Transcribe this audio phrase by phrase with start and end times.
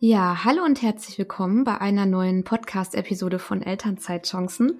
[0.00, 4.78] Ja, hallo und herzlich willkommen bei einer neuen Podcast-Episode von Elternzeitchancen.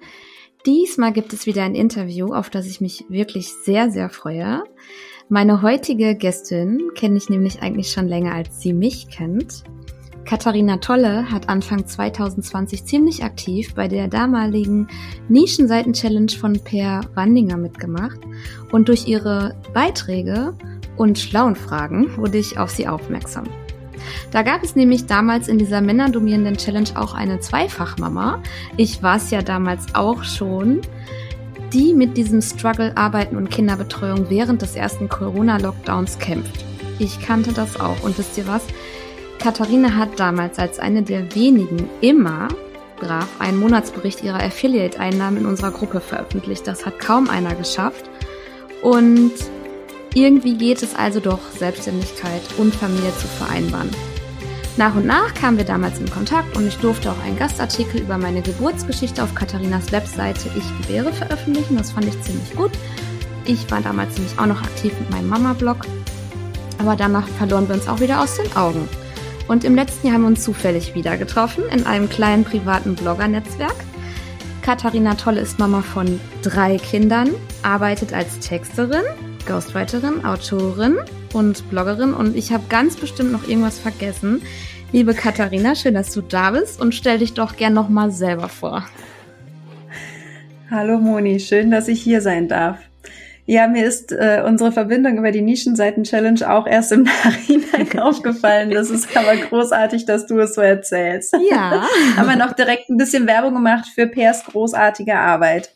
[0.65, 4.63] Diesmal gibt es wieder ein Interview, auf das ich mich wirklich sehr, sehr freue.
[5.27, 9.65] Meine heutige Gästin kenne ich nämlich eigentlich schon länger, als sie mich kennt.
[10.23, 14.87] Katharina Tolle hat Anfang 2020 ziemlich aktiv bei der damaligen
[15.27, 18.21] Nischenseiten-Challenge von Per Wandinger mitgemacht
[18.71, 20.55] und durch ihre Beiträge
[20.95, 23.43] und schlauen Fragen wurde ich auf sie aufmerksam.
[24.31, 28.41] Da gab es nämlich damals in dieser männerdomierenden Challenge auch eine Zweifachmama.
[28.77, 30.81] Ich war es ja damals auch schon,
[31.73, 36.65] die mit diesem Struggle Arbeiten und Kinderbetreuung während des ersten Corona-Lockdowns kämpft.
[36.97, 38.01] Ich kannte das auch.
[38.03, 38.63] Und wisst ihr was?
[39.39, 42.49] Katharina hat damals als eine der wenigen immer
[42.99, 46.67] brav einen Monatsbericht ihrer Affiliate-Einnahmen in unserer Gruppe veröffentlicht.
[46.67, 48.09] Das hat kaum einer geschafft.
[48.81, 49.31] Und
[50.13, 53.89] irgendwie geht es also doch, Selbstständigkeit und Familie zu vereinbaren.
[54.77, 58.17] Nach und nach kamen wir damals in Kontakt und ich durfte auch einen Gastartikel über
[58.17, 61.77] meine Geburtsgeschichte auf Katharinas Webseite Ich Gebäre veröffentlichen.
[61.77, 62.71] Das fand ich ziemlich gut.
[63.45, 65.79] Ich war damals nämlich auch noch aktiv mit meinem Mama-Blog,
[66.77, 68.87] aber danach verloren wir uns auch wieder aus den Augen.
[69.47, 73.75] Und im letzten Jahr haben wir uns zufällig wieder getroffen in einem kleinen privaten Blogger-Netzwerk.
[74.61, 77.31] Katharina Tolle ist Mama von drei Kindern,
[77.63, 79.03] arbeitet als Texterin
[79.45, 80.97] Ghostwriterin, Autorin
[81.33, 84.41] und Bloggerin und ich habe ganz bestimmt noch irgendwas vergessen.
[84.91, 88.49] Liebe Katharina, schön, dass du da bist und stell dich doch gern noch mal selber
[88.49, 88.85] vor.
[90.71, 92.79] Hallo Moni, schön, dass ich hier sein darf.
[93.49, 98.69] Ja, mir ist äh, unsere Verbindung über die Nischenseiten-Challenge auch erst im Nachhinein aufgefallen.
[98.69, 101.35] Das ist aber großartig, dass du es so erzählst.
[101.49, 101.83] Ja.
[102.15, 105.73] Haben wir noch direkt ein bisschen Werbung gemacht für Pers großartige Arbeit.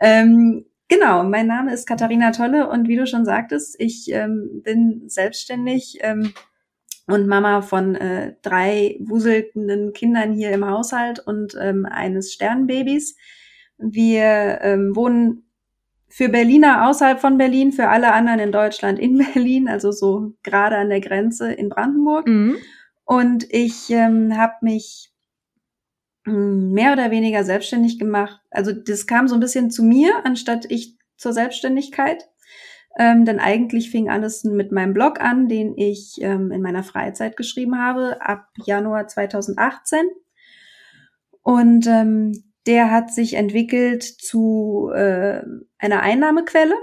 [0.00, 5.08] Ähm, Genau, mein Name ist Katharina Tolle und wie du schon sagtest, ich ähm, bin
[5.08, 6.34] selbstständig ähm,
[7.06, 13.16] und Mama von äh, drei wuselnden Kindern hier im Haushalt und ähm, eines Sternbabys.
[13.78, 15.44] Wir ähm, wohnen
[16.08, 20.76] für Berliner außerhalb von Berlin, für alle anderen in Deutschland in Berlin, also so gerade
[20.76, 22.26] an der Grenze in Brandenburg.
[22.28, 22.56] Mhm.
[23.04, 25.13] Und ich ähm, habe mich
[26.24, 28.40] mehr oder weniger selbstständig gemacht.
[28.50, 32.28] Also das kam so ein bisschen zu mir, anstatt ich zur Selbstständigkeit.
[32.96, 37.36] Ähm, denn eigentlich fing alles mit meinem Blog an, den ich ähm, in meiner Freizeit
[37.36, 40.06] geschrieben habe, ab Januar 2018.
[41.42, 45.42] Und ähm, der hat sich entwickelt zu äh,
[45.78, 46.76] einer Einnahmequelle.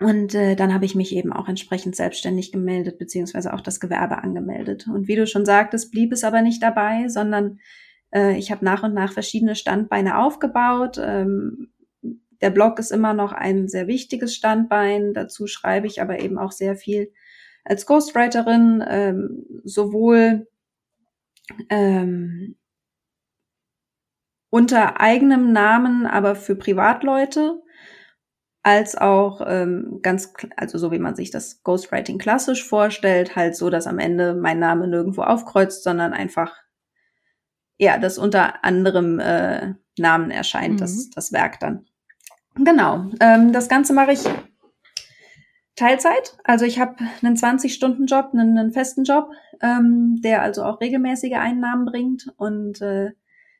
[0.00, 4.18] Und äh, dann habe ich mich eben auch entsprechend selbstständig gemeldet, beziehungsweise auch das Gewerbe
[4.18, 4.86] angemeldet.
[4.88, 7.60] Und wie du schon sagtest, blieb es aber nicht dabei, sondern
[8.14, 10.98] äh, ich habe nach und nach verschiedene Standbeine aufgebaut.
[10.98, 11.72] Ähm,
[12.40, 15.12] der Blog ist immer noch ein sehr wichtiges Standbein.
[15.12, 17.12] Dazu schreibe ich aber eben auch sehr viel
[17.64, 20.48] als Ghostwriterin, ähm, sowohl
[21.68, 22.56] ähm,
[24.50, 27.62] unter eigenem Namen, aber für Privatleute,
[28.62, 33.70] als auch ähm, ganz, also so wie man sich das Ghostwriting klassisch vorstellt, halt so,
[33.70, 36.56] dass am Ende mein Name nirgendwo aufkreuzt, sondern einfach
[37.80, 40.78] ja, das unter anderem äh, Namen erscheint, mhm.
[40.78, 41.86] das, das Werk dann.
[42.54, 43.06] Genau.
[43.20, 44.20] Ähm, das Ganze mache ich
[45.76, 46.36] Teilzeit.
[46.44, 49.30] Also ich habe einen 20-Stunden-Job, einen, einen, festen Job,
[49.62, 52.26] ähm, der also auch regelmäßige Einnahmen bringt.
[52.36, 53.12] Und äh,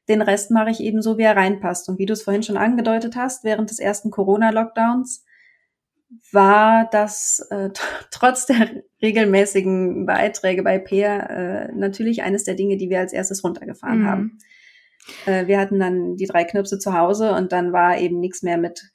[0.08, 1.88] den Rest mache ich eben so, wie er reinpasst.
[1.88, 5.25] Und wie du es vorhin schon angedeutet hast, während des ersten Corona-Lockdowns
[6.31, 7.70] war das äh,
[8.10, 13.43] trotz der regelmäßigen Beiträge bei Peer äh, natürlich eines der Dinge, die wir als erstes
[13.43, 14.06] runtergefahren mhm.
[14.06, 14.38] haben.
[15.27, 18.59] Äh, wir hatten dann die drei Knirpse zu Hause und dann war eben nichts mehr
[18.59, 18.91] mit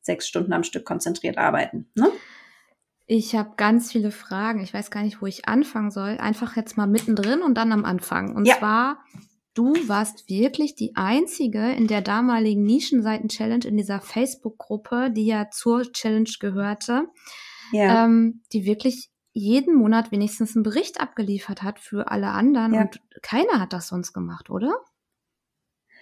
[0.00, 1.88] sechs Stunden am Stück konzentriert arbeiten.
[1.94, 2.10] Ne?
[3.06, 4.62] Ich habe ganz viele Fragen.
[4.62, 6.18] Ich weiß gar nicht, wo ich anfangen soll.
[6.18, 8.36] Einfach jetzt mal mittendrin und dann am Anfang.
[8.36, 8.56] Und ja.
[8.56, 9.04] zwar,
[9.54, 15.90] du warst wirklich die einzige in der damaligen Nischenseiten-Challenge in dieser Facebook-Gruppe, die ja zur
[15.90, 17.08] Challenge gehörte,
[17.72, 18.04] ja.
[18.04, 22.74] ähm, die wirklich jeden Monat wenigstens einen Bericht abgeliefert hat für alle anderen.
[22.74, 22.82] Ja.
[22.82, 24.74] Und keiner hat das sonst gemacht, oder?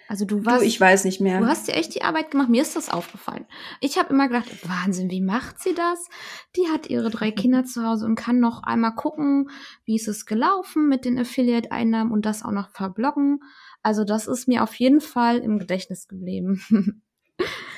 [0.09, 0.61] Also du warst.
[0.61, 1.39] Du, ich weiß nicht mehr.
[1.39, 2.49] Du hast ja echt die Arbeit gemacht.
[2.49, 3.45] Mir ist das aufgefallen.
[3.79, 6.09] Ich habe immer gedacht, Wahnsinn, wie macht sie das?
[6.55, 9.51] Die hat ihre drei Kinder zu Hause und kann noch einmal gucken,
[9.85, 13.41] wie ist es gelaufen mit den Affiliate-Einnahmen und das auch noch verbloggen.
[13.83, 16.59] Also das ist mir auf jeden Fall im Gedächtnis geblieben.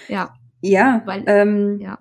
[0.08, 0.34] ja.
[0.62, 1.02] Ja.
[1.06, 2.00] Weil, ähm, ja.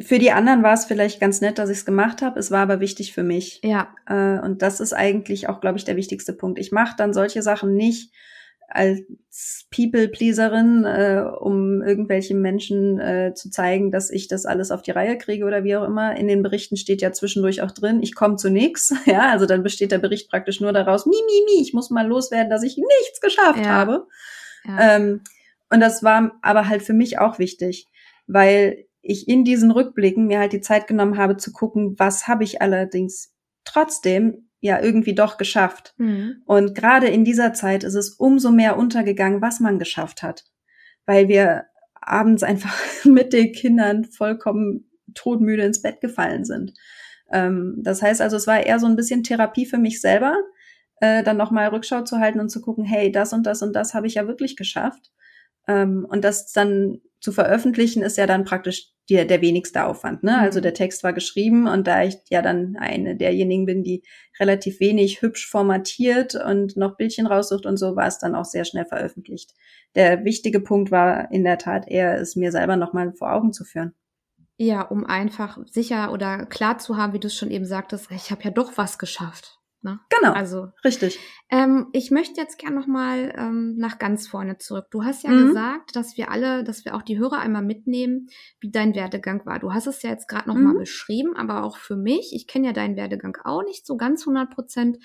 [0.00, 2.38] Für die anderen war es vielleicht ganz nett, dass ich es gemacht habe.
[2.38, 3.60] Es war aber wichtig für mich.
[3.62, 3.94] Ja.
[4.08, 6.58] Äh, und das ist eigentlich auch, glaube ich, der wichtigste Punkt.
[6.58, 8.12] Ich mache dann solche Sachen nicht
[8.68, 9.02] als
[9.70, 15.16] People-Pleaserin, äh, um irgendwelchen Menschen äh, zu zeigen, dass ich das alles auf die Reihe
[15.16, 16.16] kriege oder wie auch immer.
[16.16, 18.92] In den Berichten steht ja zwischendurch auch drin, ich komme zu nichts.
[19.06, 22.06] Ja, also dann besteht der Bericht praktisch nur daraus, mi, mi, mi, ich muss mal
[22.06, 23.66] loswerden, dass ich nichts geschafft ja.
[23.66, 24.06] habe.
[24.64, 24.96] Ja.
[24.96, 25.20] Ähm,
[25.70, 27.86] und das war aber halt für mich auch wichtig,
[28.26, 32.42] weil ich in diesen Rückblicken mir halt die Zeit genommen habe zu gucken, was habe
[32.42, 33.34] ich allerdings
[33.64, 35.94] trotzdem ja irgendwie doch geschafft.
[35.98, 36.42] Mhm.
[36.46, 40.44] Und gerade in dieser Zeit ist es umso mehr untergegangen, was man geschafft hat,
[41.04, 42.74] weil wir abends einfach
[43.04, 46.72] mit den Kindern vollkommen todmüde ins Bett gefallen sind.
[47.30, 50.34] Ähm, das heißt also, es war eher so ein bisschen Therapie für mich selber,
[51.00, 53.92] äh, dann nochmal Rückschau zu halten und zu gucken, hey, das und das und das
[53.92, 55.12] habe ich ja wirklich geschafft.
[55.66, 60.22] Ähm, und das dann zu veröffentlichen ist ja dann praktisch der, der wenigste Aufwand.
[60.22, 60.38] Ne?
[60.38, 60.64] Also mhm.
[60.64, 64.02] der Text war geschrieben und da ich ja dann eine derjenigen bin, die
[64.40, 68.64] relativ wenig hübsch formatiert und noch Bildchen raussucht und so, war es dann auch sehr
[68.64, 69.52] schnell veröffentlicht.
[69.94, 73.64] Der wichtige Punkt war in der Tat eher, es mir selber nochmal vor Augen zu
[73.64, 73.94] führen.
[74.56, 78.30] Ja, um einfach sicher oder klar zu haben, wie du es schon eben sagtest, ich
[78.30, 79.58] habe ja doch was geschafft.
[79.84, 80.00] Ne?
[80.08, 80.32] Genau.
[80.32, 81.20] Also richtig.
[81.50, 84.86] Ähm, ich möchte jetzt gerne noch mal ähm, nach ganz vorne zurück.
[84.90, 85.48] Du hast ja mhm.
[85.48, 88.28] gesagt, dass wir alle, dass wir auch die Hörer einmal mitnehmen,
[88.60, 89.58] wie dein Werdegang war.
[89.58, 90.64] Du hast es ja jetzt gerade noch mhm.
[90.64, 92.32] mal beschrieben, aber auch für mich.
[92.32, 94.98] Ich kenne ja deinen Werdegang auch nicht so ganz 100 Prozent.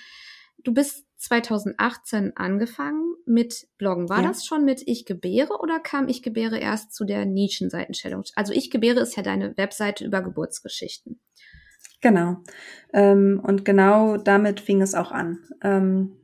[0.64, 4.08] Du bist 2018 angefangen mit Bloggen.
[4.08, 4.28] War ja.
[4.28, 8.24] das schon mit Ich gebäre oder kam Ich gebäre erst zu der Nischenseitenstellung?
[8.34, 11.20] Also Ich gebäre ist ja deine Webseite über Geburtsgeschichten.
[12.00, 12.38] Genau.
[12.92, 15.38] Ähm, und genau damit fing es auch an.
[15.62, 16.16] Ähm,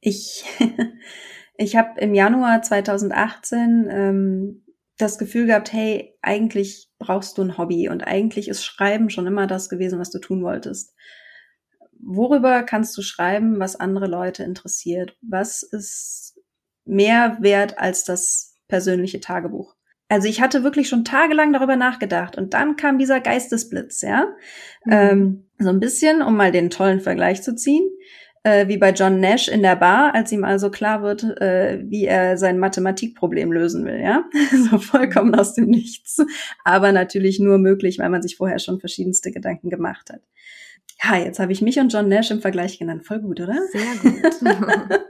[0.00, 0.44] ich
[1.56, 4.62] ich habe im Januar 2018 ähm,
[4.98, 9.46] das Gefühl gehabt, hey, eigentlich brauchst du ein Hobby und eigentlich ist Schreiben schon immer
[9.46, 10.94] das gewesen, was du tun wolltest.
[12.00, 15.16] Worüber kannst du schreiben, was andere Leute interessiert?
[15.22, 16.38] Was ist
[16.84, 19.75] mehr wert als das persönliche Tagebuch?
[20.08, 24.26] Also ich hatte wirklich schon tagelang darüber nachgedacht und dann kam dieser Geistesblitz, ja.
[24.84, 24.92] Mhm.
[24.92, 27.84] Ähm, so ein bisschen, um mal den tollen Vergleich zu ziehen,
[28.44, 32.04] äh, wie bei John Nash in der Bar, als ihm also klar wird, äh, wie
[32.04, 34.24] er sein Mathematikproblem lösen will, ja.
[34.70, 36.18] so vollkommen aus dem Nichts.
[36.64, 40.20] Aber natürlich nur möglich, weil man sich vorher schon verschiedenste Gedanken gemacht hat.
[41.02, 43.04] Ja, jetzt habe ich mich und John Nash im Vergleich genannt.
[43.04, 43.58] Voll gut, oder?
[43.70, 44.40] Sehr gut.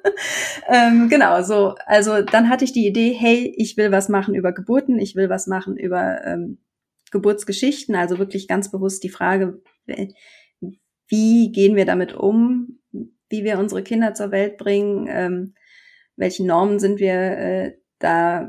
[0.68, 1.74] ähm, genau, so.
[1.86, 5.28] Also dann hatte ich die Idee, hey, ich will was machen über Geburten, ich will
[5.28, 6.58] was machen über ähm,
[7.12, 9.62] Geburtsgeschichten, also wirklich ganz bewusst die Frage,
[11.08, 15.54] wie gehen wir damit um, wie wir unsere Kinder zur Welt bringen, ähm,
[16.16, 18.48] welche Normen sind wir äh, da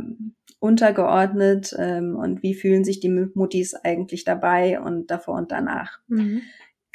[0.60, 6.00] untergeordnet ähm, und wie fühlen sich die Muttis eigentlich dabei und davor und danach.
[6.07, 6.42] Mhm.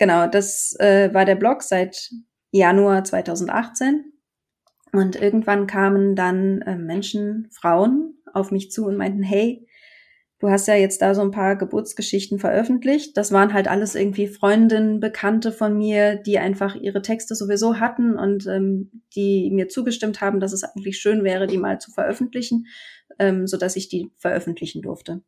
[0.02, 2.10] Genau, das äh, war der Blog seit
[2.50, 4.12] Januar 2018.
[4.90, 9.64] Und irgendwann kamen dann äh, Menschen, Frauen auf mich zu und meinten, hey,
[10.40, 13.16] du hast ja jetzt da so ein paar Geburtsgeschichten veröffentlicht.
[13.16, 18.19] Das waren halt alles irgendwie Freundinnen, Bekannte von mir, die einfach ihre Texte sowieso hatten
[18.19, 22.66] und ähm, die mir zugestimmt haben, dass es eigentlich schön wäre, die mal zu veröffentlichen,
[23.20, 25.22] ähm, so dass ich die veröffentlichen durfte.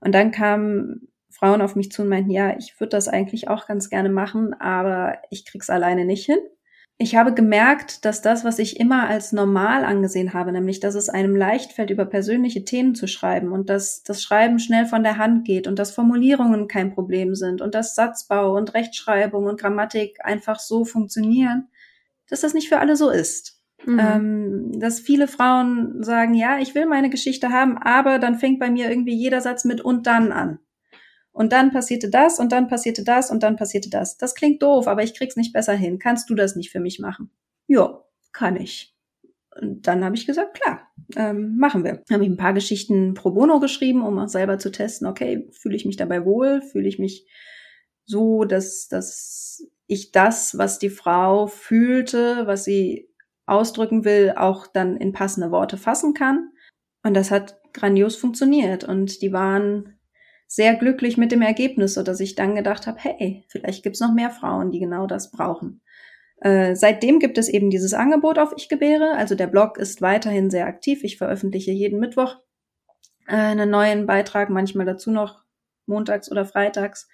[0.00, 1.02] Und dann kam
[1.38, 4.54] Frauen auf mich zu und meinten, ja, ich würde das eigentlich auch ganz gerne machen,
[4.54, 6.38] aber ich krieg's alleine nicht hin.
[7.00, 11.08] Ich habe gemerkt, dass das, was ich immer als normal angesehen habe, nämlich, dass es
[11.08, 15.16] einem leicht fällt, über persönliche Themen zu schreiben und dass das Schreiben schnell von der
[15.16, 20.18] Hand geht und dass Formulierungen kein Problem sind und dass Satzbau und Rechtschreibung und Grammatik
[20.24, 21.68] einfach so funktionieren,
[22.28, 23.62] dass das nicht für alle so ist.
[23.86, 24.00] Mhm.
[24.00, 28.70] Ähm, dass viele Frauen sagen, ja, ich will meine Geschichte haben, aber dann fängt bei
[28.70, 30.58] mir irgendwie jeder Satz mit und dann an.
[31.38, 34.16] Und dann passierte das und dann passierte das und dann passierte das.
[34.16, 36.00] Das klingt doof, aber ich krieg's nicht besser hin.
[36.00, 37.30] Kannst du das nicht für mich machen?
[37.68, 38.02] Ja,
[38.32, 38.96] kann ich.
[39.54, 42.02] Und dann habe ich gesagt, klar, ähm, machen wir.
[42.10, 45.76] Habe ich ein paar Geschichten pro bono geschrieben, um auch selber zu testen, okay, fühle
[45.76, 47.28] ich mich dabei wohl, fühle ich mich
[48.04, 53.08] so, dass, dass ich das, was die Frau fühlte, was sie
[53.46, 56.50] ausdrücken will, auch dann in passende Worte fassen kann.
[57.04, 58.82] Und das hat grandios funktioniert.
[58.82, 59.97] Und die waren
[60.48, 64.12] sehr glücklich mit dem Ergebnis, so dass ich dann gedacht habe, hey, vielleicht gibt's noch
[64.12, 65.82] mehr Frauen, die genau das brauchen.
[66.40, 69.12] Äh, seitdem gibt es eben dieses Angebot auf Ich gebäre.
[69.16, 71.04] Also der Blog ist weiterhin sehr aktiv.
[71.04, 72.36] Ich veröffentliche jeden Mittwoch
[73.26, 75.44] äh, einen neuen Beitrag, manchmal dazu noch
[75.86, 77.08] montags oder freitags.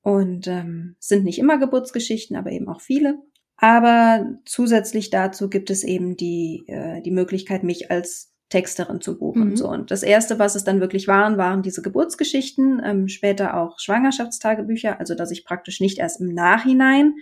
[0.00, 3.18] Und ähm, sind nicht immer Geburtsgeschichten, aber eben auch viele.
[3.56, 9.50] Aber zusätzlich dazu gibt es eben die, äh, die Möglichkeit, mich als Texterin zu buchen.
[9.50, 9.56] Mhm.
[9.56, 9.68] So.
[9.68, 15.00] Und das erste, was es dann wirklich waren, waren diese Geburtsgeschichten, ähm, später auch Schwangerschaftstagebücher,
[15.00, 17.14] also dass ich praktisch nicht erst im Nachhinein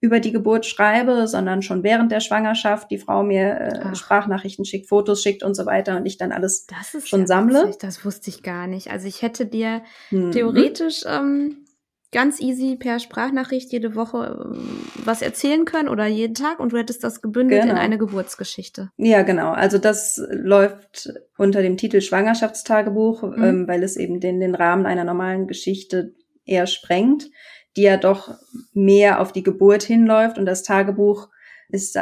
[0.00, 4.88] über die Geburt schreibe, sondern schon während der Schwangerschaft die Frau mir äh, Sprachnachrichten schickt,
[4.88, 6.66] Fotos schickt und so weiter und ich dann alles
[7.04, 7.64] schon ja sammle.
[7.64, 8.90] Witzig, das wusste ich gar nicht.
[8.90, 10.32] Also ich hätte dir mhm.
[10.32, 11.66] theoretisch ähm,
[12.12, 16.78] ganz easy per Sprachnachricht jede Woche ähm, was erzählen können oder jeden Tag und du
[16.78, 17.74] hättest das gebündelt genau.
[17.74, 18.90] in eine Geburtsgeschichte.
[18.96, 19.52] Ja, genau.
[19.52, 23.44] Also das läuft unter dem Titel Schwangerschaftstagebuch, mhm.
[23.44, 26.14] ähm, weil es eben den, den Rahmen einer normalen Geschichte
[26.44, 27.30] eher sprengt,
[27.76, 28.34] die ja doch
[28.72, 31.28] mehr auf die Geburt hinläuft und das Tagebuch
[31.68, 31.96] ist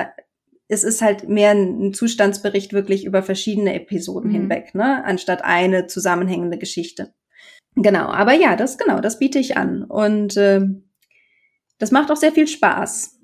[0.68, 4.34] es ist halt mehr ein Zustandsbericht wirklich über verschiedene Episoden mhm.
[4.34, 7.14] hinweg, ne, anstatt eine zusammenhängende Geschichte.
[7.80, 9.84] Genau, aber ja, das genau, das biete ich an.
[9.84, 10.62] Und äh,
[11.78, 13.20] das macht auch sehr viel Spaß.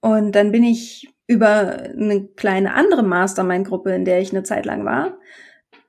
[0.00, 4.84] Und dann bin ich über eine kleine andere Mastermind-Gruppe, in der ich eine Zeit lang
[4.84, 5.18] war,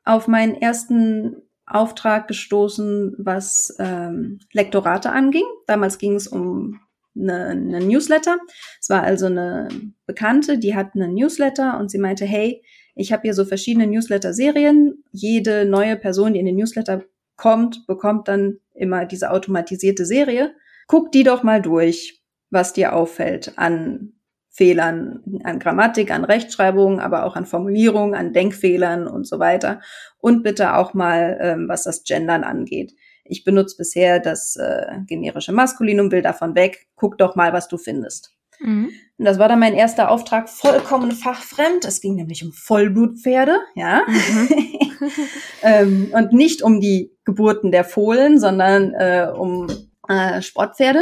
[0.04, 5.46] auf meinen ersten Auftrag gestoßen, was ähm, Lektorate anging.
[5.66, 6.80] Damals ging es um
[7.16, 8.38] eine, eine Newsletter.
[8.80, 9.68] Es war also eine
[10.06, 12.64] Bekannte, die hat einen Newsletter und sie meinte, hey,
[12.96, 15.04] ich habe hier so verschiedene Newsletter-Serien.
[15.12, 17.04] Jede neue Person, die in den Newsletter
[17.40, 20.54] kommt, bekommt dann immer diese automatisierte Serie.
[20.88, 24.14] Guck die doch mal durch, was dir auffällt an
[24.50, 29.80] Fehlern, an Grammatik, an Rechtschreibung, aber auch an Formulierung, an Denkfehlern und so weiter.
[30.18, 32.94] Und bitte auch mal, ähm, was das Gendern angeht.
[33.24, 36.88] Ich benutze bisher das äh, generische Maskulinum, will davon weg.
[36.96, 38.36] Guck doch mal, was du findest.
[38.60, 38.90] Mhm.
[39.20, 41.84] Und das war dann mein erster Auftrag, vollkommen fachfremd.
[41.84, 44.04] Es ging nämlich um Vollblutpferde, ja.
[44.08, 44.50] Mhm.
[45.62, 49.68] ähm, und nicht um die Geburten der Fohlen, sondern äh, um
[50.08, 51.02] äh, Sportpferde.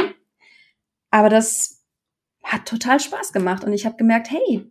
[1.10, 1.84] Aber das
[2.42, 4.68] hat total Spaß gemacht und ich habe gemerkt, hey,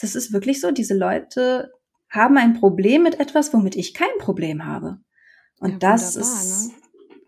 [0.00, 1.72] das ist wirklich so, diese Leute
[2.10, 4.98] haben ein Problem mit etwas, womit ich kein Problem habe.
[5.60, 6.81] Und ja, das ist ne?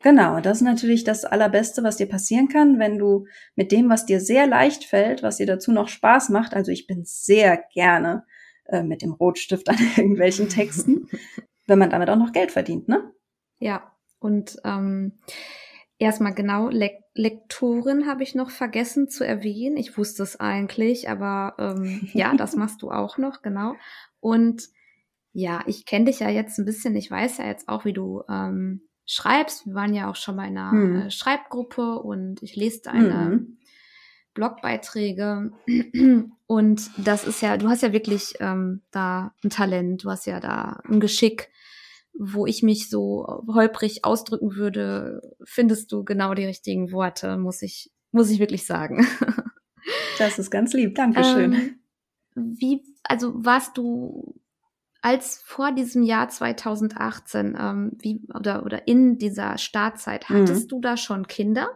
[0.04, 3.24] Genau, das ist natürlich das Allerbeste, was dir passieren kann, wenn du
[3.56, 6.86] mit dem, was dir sehr leicht fällt, was dir dazu noch Spaß macht, also ich
[6.86, 8.26] bin sehr gerne
[8.66, 11.08] äh, mit dem Rotstift an irgendwelchen Texten,
[11.66, 13.14] wenn man damit auch noch Geld verdient, ne?
[13.60, 15.12] Ja, und ähm,
[15.96, 19.78] erstmal genau, Le Lektorin habe ich noch vergessen zu erwähnen.
[19.78, 23.74] Ich wusste es eigentlich, aber ähm, ja, das machst du auch noch, genau.
[24.20, 24.68] Und
[25.32, 28.22] ja, ich kenne dich ja jetzt ein bisschen, ich weiß ja jetzt auch, wie du
[28.28, 29.66] ähm, schreibst.
[29.66, 31.10] Wir waren ja auch schon mal in einer hm.
[31.10, 33.58] Schreibgruppe und ich lese deine hm.
[34.34, 35.52] Blogbeiträge.
[36.46, 40.40] Und das ist ja, du hast ja wirklich ähm, da ein Talent, du hast ja
[40.40, 41.50] da ein Geschick,
[42.12, 47.90] wo ich mich so holprig ausdrücken würde, findest du genau die richtigen Worte, muss ich,
[48.12, 49.06] muss ich wirklich sagen.
[50.16, 51.52] Das ist ganz lieb, Dankeschön.
[51.52, 51.78] Ähm,
[52.36, 54.40] wie, also warst du
[55.04, 60.34] als vor diesem Jahr 2018, ähm, wie, oder, oder in dieser Startzeit, mhm.
[60.34, 60.68] hattest mhm.
[60.68, 61.68] du da schon Kinder?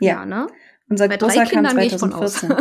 [0.00, 0.46] Ja, ja ne?
[0.88, 2.54] Unser Bei großer kam 2014.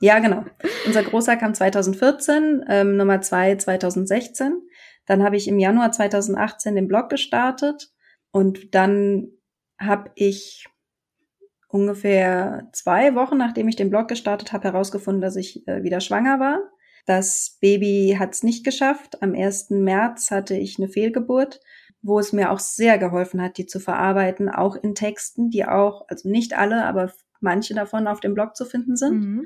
[0.00, 0.44] ja, genau.
[0.86, 4.60] Unser großer kam 2014, ähm, Nummer zwei 2016.
[5.06, 7.90] Dann habe ich im Januar 2018 den Blog gestartet
[8.30, 9.28] und dann
[9.80, 10.66] habe ich
[11.68, 16.40] ungefähr zwei Wochen, nachdem ich den Blog gestartet habe, herausgefunden, dass ich äh, wieder schwanger
[16.40, 16.58] war.
[17.08, 19.22] Das Baby hat es nicht geschafft.
[19.22, 19.70] Am 1.
[19.70, 21.58] März hatte ich eine Fehlgeburt,
[22.02, 26.04] wo es mir auch sehr geholfen hat, die zu verarbeiten, auch in Texten, die auch,
[26.08, 27.10] also nicht alle, aber
[27.40, 29.20] manche davon auf dem Blog zu finden sind.
[29.20, 29.44] Mhm.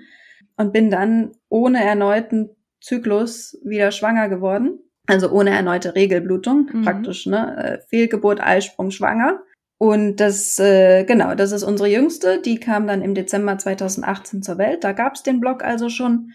[0.57, 2.50] Und bin dann ohne erneuten
[2.81, 4.81] Zyklus wieder schwanger geworden.
[5.07, 6.83] Also ohne erneute Regelblutung, mhm.
[6.83, 7.57] praktisch, ne?
[7.57, 9.40] Äh, Fehlgeburt, Eisprung, schwanger.
[9.78, 12.40] Und das, äh, genau, das ist unsere jüngste.
[12.40, 14.83] Die kam dann im Dezember 2018 zur Welt.
[14.83, 16.33] Da gab es den Blog also schon.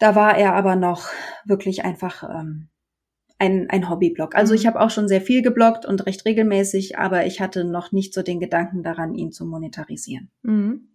[0.00, 1.08] Da war er aber noch
[1.44, 2.68] wirklich einfach ähm,
[3.38, 4.34] ein, ein Hobbyblog.
[4.34, 4.58] Also mhm.
[4.58, 8.14] ich habe auch schon sehr viel gebloggt und recht regelmäßig, aber ich hatte noch nicht
[8.14, 10.30] so den Gedanken daran, ihn zu monetarisieren.
[10.42, 10.88] Mhm.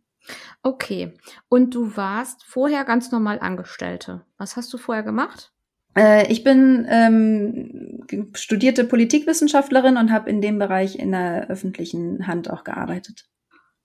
[0.64, 1.14] Okay.
[1.50, 4.26] Und du warst vorher ganz normal Angestellte.
[4.38, 5.54] Was hast du vorher gemacht?
[5.96, 12.50] Äh, ich bin ähm, studierte Politikwissenschaftlerin und habe in dem Bereich in der öffentlichen Hand
[12.50, 13.28] auch gearbeitet.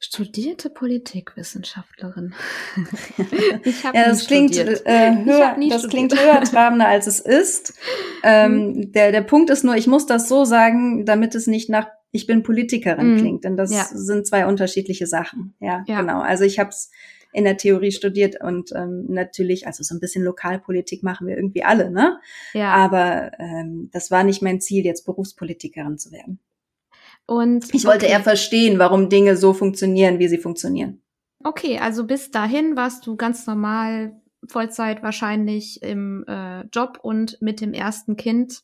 [0.02, 2.34] Studierte Politikwissenschaftlerin.
[3.64, 7.74] ich ja, das klingt, äh, höher, das klingt höher trabender, als es ist.
[8.22, 8.92] Ähm, mhm.
[8.92, 12.26] der, der Punkt ist nur, ich muss das so sagen, damit es nicht nach ich
[12.26, 13.18] bin Politikerin mhm.
[13.18, 13.84] klingt, denn das ja.
[13.84, 15.54] sind zwei unterschiedliche Sachen.
[15.60, 16.00] Ja, ja.
[16.00, 16.20] genau.
[16.20, 16.90] Also ich habe es
[17.32, 21.62] in der Theorie studiert und ähm, natürlich, also so ein bisschen Lokalpolitik machen wir irgendwie
[21.62, 22.18] alle, ne?
[22.54, 22.72] Ja.
[22.72, 26.40] Aber ähm, das war nicht mein Ziel, jetzt Berufspolitikerin zu werden.
[27.30, 28.14] Und ich wollte okay.
[28.14, 31.00] eher verstehen, warum Dinge so funktionieren, wie sie funktionieren.
[31.44, 37.60] Okay, also bis dahin warst du ganz normal Vollzeit wahrscheinlich im äh, Job und mit
[37.60, 38.62] dem ersten Kind.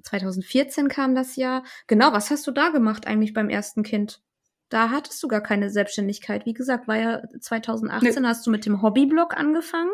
[0.00, 1.64] 2014 kam das Jahr.
[1.88, 4.20] Genau, was hast du da gemacht eigentlich beim ersten Kind?
[4.68, 6.44] da hattest du gar keine Selbstständigkeit.
[6.44, 8.28] Wie gesagt, war ja 2018 nee.
[8.28, 9.92] hast du mit dem Hobbyblog angefangen.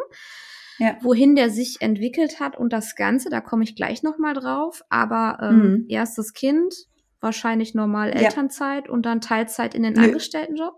[0.78, 0.96] Ja.
[1.02, 4.82] Wohin der sich entwickelt hat und das Ganze, da komme ich gleich nochmal drauf.
[4.88, 5.86] Aber ähm, mhm.
[5.88, 6.86] erstes Kind,
[7.22, 8.92] wahrscheinlich normal Elternzeit ja.
[8.92, 10.02] und dann Teilzeit in den Nö.
[10.02, 10.74] Angestelltenjob?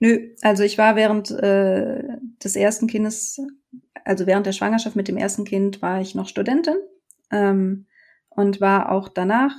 [0.00, 2.02] Nö, also ich war während äh,
[2.42, 3.40] des ersten Kindes,
[4.04, 6.76] also während der Schwangerschaft mit dem ersten Kind, war ich noch Studentin
[7.30, 7.86] ähm,
[8.28, 9.52] und war auch danach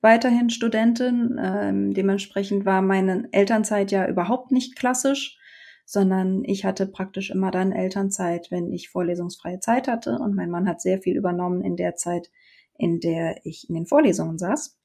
[0.00, 1.40] weiterhin Studentin.
[1.42, 5.38] Ähm, dementsprechend war meine Elternzeit ja überhaupt nicht klassisch,
[5.84, 10.18] sondern ich hatte praktisch immer dann Elternzeit, wenn ich vorlesungsfreie Zeit hatte.
[10.18, 12.30] Und mein Mann hat sehr viel übernommen in der Zeit,
[12.76, 14.78] in der ich in den Vorlesungen saß.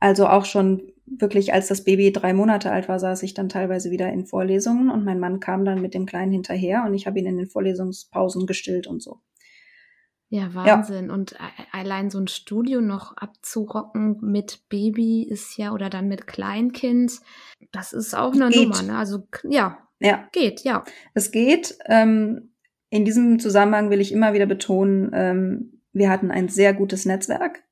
[0.00, 3.90] Also auch schon wirklich, als das Baby drei Monate alt war, saß ich dann teilweise
[3.90, 7.18] wieder in Vorlesungen und mein Mann kam dann mit dem Kleinen hinterher und ich habe
[7.18, 9.20] ihn in den Vorlesungspausen gestillt und so.
[10.30, 11.06] Ja, Wahnsinn.
[11.06, 11.14] Ja.
[11.14, 11.36] Und
[11.72, 17.20] allein so ein Studio noch abzurocken mit Baby ist ja, oder dann mit Kleinkind,
[17.72, 18.68] das ist auch eine geht.
[18.68, 18.82] Nummer.
[18.82, 18.98] Ne?
[18.98, 20.84] Also ja, ja, geht, ja.
[21.14, 21.78] Es geht.
[21.86, 22.52] Ähm,
[22.90, 27.64] in diesem Zusammenhang will ich immer wieder betonen, ähm, wir hatten ein sehr gutes Netzwerk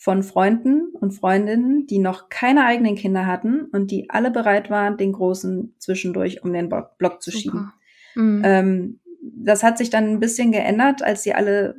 [0.00, 4.96] von Freunden und Freundinnen, die noch keine eigenen Kinder hatten und die alle bereit waren,
[4.96, 7.70] den Großen zwischendurch um den Block zu schieben.
[8.14, 8.42] Mhm.
[8.42, 11.76] Ähm, das hat sich dann ein bisschen geändert, als sie alle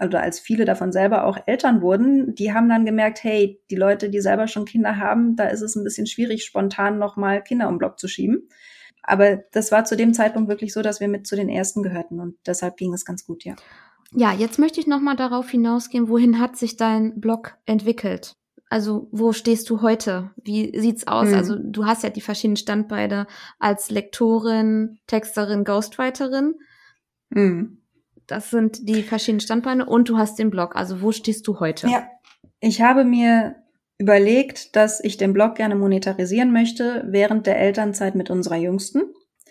[0.00, 4.08] oder als viele davon selber auch Eltern wurden, die haben dann gemerkt, hey, die Leute,
[4.08, 7.78] die selber schon Kinder haben, da ist es ein bisschen schwierig, spontan nochmal Kinder um
[7.78, 8.48] Block zu schieben.
[9.02, 12.20] Aber das war zu dem Zeitpunkt wirklich so, dass wir mit zu den ersten gehörten
[12.20, 13.56] und deshalb ging es ganz gut, ja.
[14.14, 18.32] Ja, jetzt möchte ich nochmal darauf hinausgehen, wohin hat sich dein Blog entwickelt?
[18.70, 20.30] Also, wo stehst du heute?
[20.42, 21.28] Wie sieht's aus?
[21.28, 21.34] Mhm.
[21.34, 23.26] Also, du hast ja die verschiedenen Standbeine
[23.58, 26.54] als Lektorin, Texterin, Ghostwriterin.
[27.30, 27.78] Mhm.
[28.28, 30.76] Das sind die verschiedenen Standbeine und du hast den Blog.
[30.76, 31.88] Also wo stehst du heute?
[31.88, 32.06] Ja,
[32.60, 33.56] ich habe mir
[33.96, 39.02] überlegt, dass ich den Blog gerne monetarisieren möchte während der Elternzeit mit unserer Jüngsten.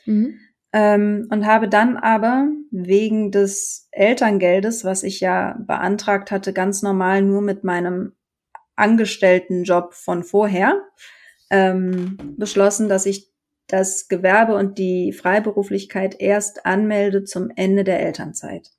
[0.06, 0.40] Mhm.
[0.74, 7.22] Ähm, und habe dann aber wegen des Elterngeldes, was ich ja beantragt hatte, ganz normal
[7.22, 8.14] nur mit meinem
[8.76, 10.82] Angestelltenjob von vorher,
[11.50, 13.32] ähm, beschlossen, dass ich
[13.68, 18.72] das Gewerbe und die Freiberuflichkeit erst anmelde zum Ende der Elternzeit.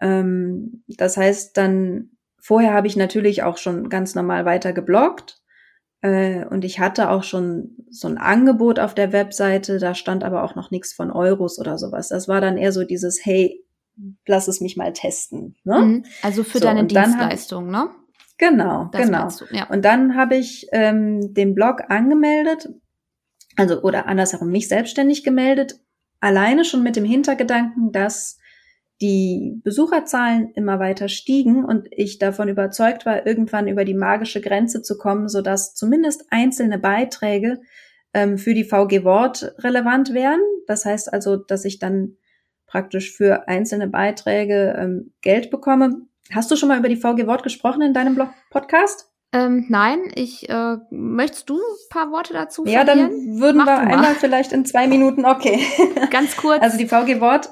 [0.00, 5.40] Ähm, das heißt dann, vorher habe ich natürlich auch schon ganz normal weiter gebloggt
[6.00, 10.44] äh, und ich hatte auch schon so ein Angebot auf der Webseite, da stand aber
[10.44, 12.08] auch noch nichts von Euros oder sowas.
[12.08, 13.64] Das war dann eher so dieses, hey,
[14.26, 15.56] lass es mich mal testen.
[15.64, 15.78] Ne?
[15.78, 16.04] Mhm.
[16.22, 17.90] Also für so, deine Dienstleistung, ne?
[18.36, 19.28] Genau, das genau.
[19.30, 19.68] Du, ja.
[19.68, 22.68] Und dann habe ich ähm, den Blog angemeldet
[23.58, 25.80] also oder andersherum mich selbstständig gemeldet,
[26.20, 28.38] alleine schon mit dem Hintergedanken, dass
[29.00, 34.82] die Besucherzahlen immer weiter stiegen und ich davon überzeugt war, irgendwann über die magische Grenze
[34.82, 37.60] zu kommen, sodass zumindest einzelne Beiträge
[38.12, 40.40] ähm, für die VG Wort relevant wären.
[40.66, 42.16] Das heißt also, dass ich dann
[42.66, 46.02] praktisch für einzelne Beiträge ähm, Geld bekomme.
[46.32, 49.10] Hast du schon mal über die VG Wort gesprochen in deinem Blog Podcast?
[49.32, 53.10] Ähm, nein, ich äh, möchtest du ein paar Worte dazu Ja, verlieren?
[53.10, 55.60] dann würden Mach wir einmal vielleicht in zwei Minuten, okay.
[56.10, 56.62] Ganz kurz.
[56.62, 57.50] Also die VG Wort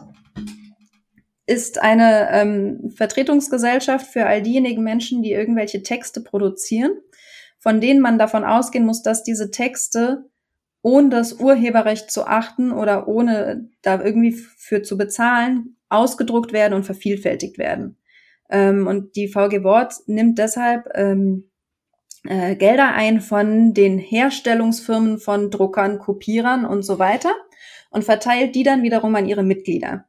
[1.47, 6.93] ist eine ähm, Vertretungsgesellschaft für all diejenigen Menschen, die irgendwelche Texte produzieren,
[7.59, 10.25] von denen man davon ausgehen muss, dass diese Texte
[10.83, 16.85] ohne das Urheberrecht zu achten oder ohne da irgendwie für zu bezahlen, ausgedruckt werden und
[16.85, 17.97] vervielfältigt werden.
[18.51, 21.51] Ähm, und die VG Wort nimmt deshalb ähm,
[22.29, 27.33] äh, Gelder ein von den Herstellungsfirmen von Druckern, Kopierern und so weiter
[27.91, 30.07] und verteilt die dann wiederum an ihre Mitglieder.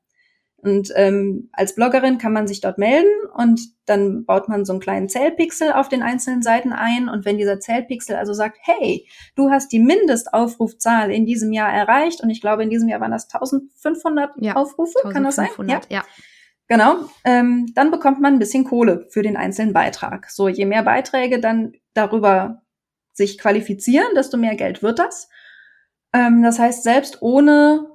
[0.60, 4.80] Und ähm, als Bloggerin kann man sich dort melden und dann baut man so einen
[4.80, 7.10] kleinen Zählpixel auf den einzelnen Seiten ein.
[7.10, 12.22] Und wenn dieser Zählpixel also sagt, hey, du hast die Mindestaufrufzahl in diesem Jahr erreicht
[12.22, 15.50] und ich glaube, in diesem Jahr waren das 1500 ja, Aufrufe, 1500, kann das sein?
[15.68, 15.82] Ja.
[15.90, 16.06] ja.
[16.68, 20.30] Genau, ähm, dann bekommt man ein bisschen Kohle für den einzelnen Beitrag.
[20.30, 22.64] So, je mehr Beiträge dann darüber
[23.14, 25.30] sich qualifizieren, desto mehr Geld wird das.
[26.14, 27.88] Ähm, das heißt, selbst ohne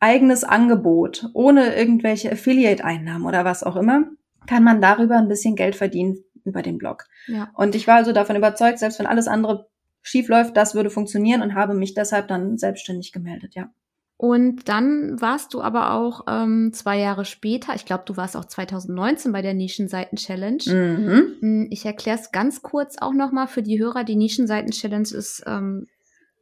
[0.00, 4.04] eigenes Angebot, ohne irgendwelche Affiliate-Einnahmen oder was auch immer,
[4.46, 7.06] kann man darüber ein bisschen Geld verdienen über den Blog.
[7.26, 7.50] Ja.
[7.54, 9.68] Und ich war also davon überzeugt, selbst wenn alles andere
[10.02, 13.70] schief läuft, das würde funktionieren und habe mich deshalb dann selbstständig gemeldet, ja.
[14.16, 18.44] Und dann warst du aber auch ähm, zwei Jahre später, ich glaube, du warst auch
[18.44, 20.62] 2019 bei der Nischenseiten-Challenge.
[20.66, 21.36] Mhm.
[21.40, 24.04] Hm, ich erkläre es ganz kurz auch nochmal für die Hörer.
[24.04, 25.86] Die Nischenseiten-Challenge ist ähm,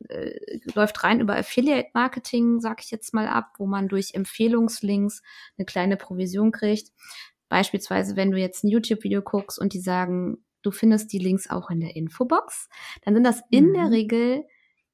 [0.08, 5.22] äh, läuft rein über Affiliate-Marketing, sag ich jetzt mal ab, wo man durch Empfehlungslinks
[5.56, 6.92] eine kleine Provision kriegt.
[7.48, 11.70] Beispielsweise, wenn du jetzt ein YouTube-Video guckst und die sagen, du findest die Links auch
[11.70, 12.68] in der Infobox,
[13.02, 13.74] dann sind das in mhm.
[13.74, 14.44] der Regel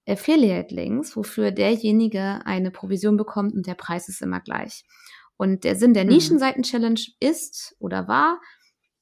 [0.07, 4.85] Affiliate-Links, wofür derjenige eine Provision bekommt und der Preis ist immer gleich.
[5.37, 6.11] Und der Sinn der mhm.
[6.11, 8.41] Nischenseiten-Challenge ist oder war,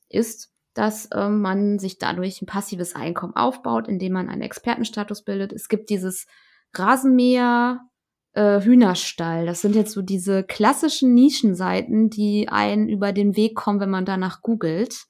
[0.09, 5.53] ist, dass äh, man sich dadurch ein passives Einkommen aufbaut, indem man einen Expertenstatus bildet.
[5.53, 6.27] Es gibt dieses
[6.75, 7.81] Rasenmäher,
[8.35, 9.47] äh, Hühnerstall.
[9.47, 14.05] Das sind jetzt so diese klassischen Nischenseiten, die einen über den Weg kommen, wenn man
[14.05, 15.05] danach googelt.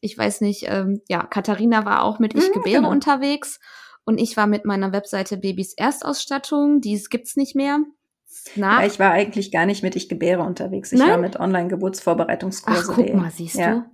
[0.00, 2.90] Ich weiß nicht, ähm, ja, Katharina war auch mit Ich mhm, gebäre genau.
[2.90, 3.60] unterwegs
[4.04, 6.80] und ich war mit meiner Webseite Babys Erstausstattung.
[6.80, 7.78] Dies gibt's nicht mehr.
[8.56, 10.92] Ja, ich war eigentlich gar nicht mit Ich gebäre unterwegs.
[10.92, 11.10] Ich Nein?
[11.10, 12.88] war mit Online-Geburtsvorbereitungskurse.
[12.90, 13.74] Ach, guck mal, siehst ja.
[13.74, 13.84] du.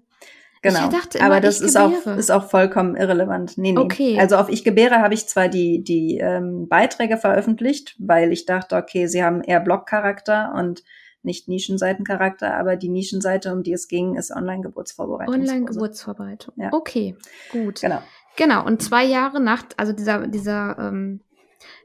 [0.74, 0.88] Genau.
[0.90, 3.59] Dachte, aber das ist auch, ist auch vollkommen irrelevant.
[3.59, 3.78] Nee, nee.
[3.78, 4.18] Okay.
[4.18, 8.76] Also auf Ich gebäre habe ich zwar die, die ähm, Beiträge veröffentlicht, weil ich dachte,
[8.76, 10.83] okay, sie haben eher Blog-Charakter und
[11.22, 15.35] nicht Nischenseitencharakter, aber die Nischenseite, um die es ging, ist Online-Geburtsvorbereitung.
[15.35, 16.54] Online-Geburtsvorbereitung.
[16.57, 16.72] Ja.
[16.72, 17.16] Okay,
[17.52, 17.81] gut.
[17.81, 18.02] Genau.
[18.37, 18.64] Genau.
[18.64, 21.20] Und zwei Jahre nach, also dieser, dieser, ähm,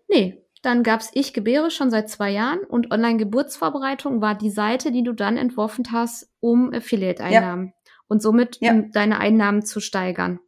[0.08, 5.04] nee, dann gab's Ich gebäre schon seit zwei Jahren und Online-Geburtsvorbereitung war die Seite, die
[5.04, 7.67] du dann entworfen hast, um Affiliate-Einnahmen.
[7.67, 7.74] Ja
[8.13, 8.80] und somit ja.
[8.93, 10.39] deine Einnahmen zu steigern.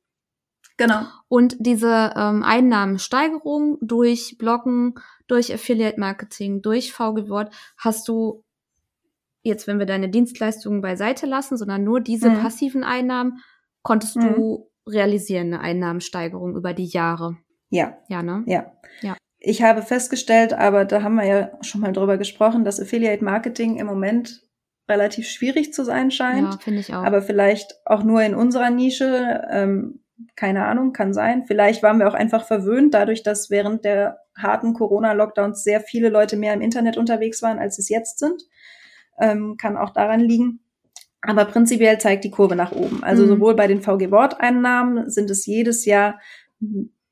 [0.77, 1.01] Genau.
[1.27, 4.93] Und diese ähm, Einnahmensteigerung durch Bloggen,
[5.25, 8.43] durch Affiliate Marketing, durch VG Wort hast du
[9.41, 12.41] jetzt, wenn wir deine Dienstleistungen beiseite lassen, sondern nur diese mhm.
[12.41, 13.39] passiven Einnahmen,
[13.81, 14.35] konntest mhm.
[14.35, 17.35] du realisieren, eine Einnahmensteigerung über die Jahre.
[17.71, 17.97] Ja.
[18.09, 18.43] Ja, ne?
[18.45, 18.73] Ja.
[19.01, 19.17] Ja.
[19.39, 23.77] Ich habe festgestellt, aber da haben wir ja schon mal drüber gesprochen, dass Affiliate Marketing
[23.77, 24.44] im Moment
[24.87, 26.53] relativ schwierig zu sein scheint.
[26.53, 27.03] Ja, finde ich auch.
[27.03, 29.43] Aber vielleicht auch nur in unserer Nische.
[29.49, 30.01] Ähm,
[30.35, 31.43] keine Ahnung, kann sein.
[31.45, 36.37] Vielleicht waren wir auch einfach verwöhnt, dadurch, dass während der harten Corona-Lockdowns sehr viele Leute
[36.37, 38.43] mehr im Internet unterwegs waren, als es jetzt sind.
[39.19, 40.61] Ähm, kann auch daran liegen.
[41.21, 43.03] Aber prinzipiell zeigt die Kurve nach oben.
[43.03, 43.27] Also mhm.
[43.27, 46.19] sowohl bei den VG-Wort-Einnahmen sind es jedes Jahr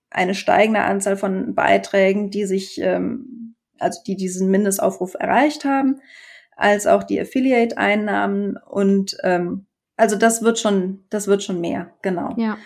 [0.10, 6.00] eine steigende Anzahl von Beiträgen, die sich, ähm, also die diesen Mindestaufruf erreicht haben
[6.56, 12.34] als auch die Affiliate-Einnahmen und ähm, also das wird schon, das wird schon mehr, genau.
[12.38, 12.58] Ja.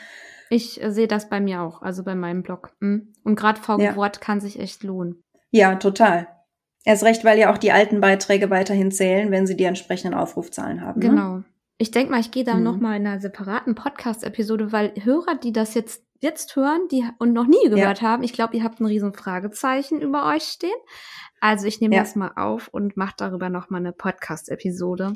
[0.50, 2.72] Ich äh, sehe das bei mir auch, also bei meinem Blog.
[2.80, 3.14] Mhm.
[3.24, 3.96] Und gerade VG ja.
[3.96, 5.24] Wort kann sich echt lohnen.
[5.52, 6.28] Ja, total.
[6.86, 10.82] Erst recht, weil ja auch die alten Beiträge weiterhin zählen, wenn sie die entsprechenden Aufrufzahlen
[10.82, 11.02] haben.
[11.02, 11.10] Ne?
[11.10, 11.36] Genau.
[11.38, 11.44] Ne?
[11.78, 12.64] Ich denke mal, ich gehe da mhm.
[12.64, 17.34] noch mal in einer separaten Podcast-Episode, weil Hörer, die das jetzt jetzt hören, die und
[17.34, 18.08] noch nie gehört ja.
[18.08, 20.76] haben, ich glaube, ihr habt ein riesen Fragezeichen über euch stehen.
[21.40, 22.02] Also ich nehme ja.
[22.02, 25.14] das mal auf und mache darüber noch mal eine Podcast-Episode.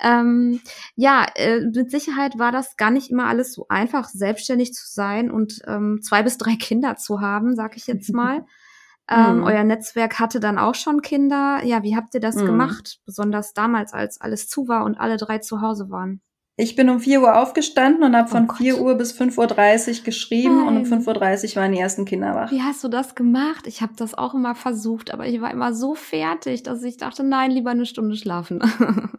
[0.00, 0.60] Ähm,
[0.96, 5.30] ja, äh, mit Sicherheit war das gar nicht immer alles so einfach, selbstständig zu sein
[5.30, 8.44] und ähm, zwei bis drei Kinder zu haben, sag ich jetzt mal.
[9.08, 9.44] ähm, mhm.
[9.44, 11.60] Euer Netzwerk hatte dann auch schon Kinder.
[11.64, 12.46] Ja, wie habt ihr das mhm.
[12.46, 13.00] gemacht?
[13.06, 16.22] Besonders damals, als alles zu war und alle drei zu Hause waren.
[16.56, 20.04] Ich bin um 4 Uhr aufgestanden und habe von oh 4 Uhr bis 5.30 Uhr
[20.04, 20.68] geschrieben Nein.
[20.68, 22.50] und um 5.30 Uhr waren die ersten Kinder wach.
[22.50, 23.66] Wie hast du das gemacht?
[23.66, 27.24] Ich habe das auch immer versucht, aber ich war immer so fertig, dass ich dachte,
[27.24, 28.60] nein, lieber eine Stunde schlafen.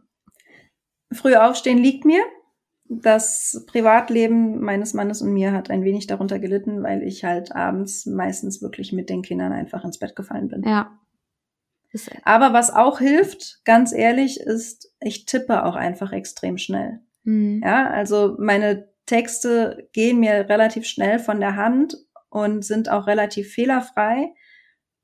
[1.12, 2.22] Früh aufstehen liegt mir.
[2.88, 8.06] Das Privatleben meines Mannes und mir hat ein wenig darunter gelitten, weil ich halt abends
[8.06, 10.63] meistens wirklich mit den Kindern einfach ins Bett gefallen bin.
[10.63, 11.00] Ja.
[12.24, 17.00] Aber was auch hilft, ganz ehrlich, ist, ich tippe auch einfach extrem schnell.
[17.23, 17.62] Mhm.
[17.63, 21.95] Ja, also meine Texte gehen mir relativ schnell von der Hand
[22.29, 24.33] und sind auch relativ fehlerfrei.